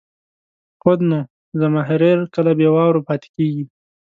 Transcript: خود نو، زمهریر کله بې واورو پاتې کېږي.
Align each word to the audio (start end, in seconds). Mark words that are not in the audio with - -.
خود 0.81 0.99
نو، 1.09 1.19
زمهریر 1.59 2.19
کله 2.35 2.51
بې 2.57 2.67
واورو 2.73 3.05
پاتې 3.07 3.27
کېږي. 3.35 3.63